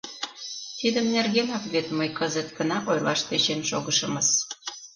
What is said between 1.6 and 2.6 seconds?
вет мый кызыт